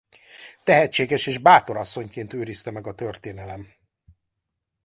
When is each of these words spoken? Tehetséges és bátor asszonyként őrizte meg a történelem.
Tehetséges 0.63 1.27
és 1.27 1.37
bátor 1.37 1.77
asszonyként 1.77 2.33
őrizte 2.33 2.71
meg 2.71 2.87
a 2.87 2.93
történelem. 2.95 3.67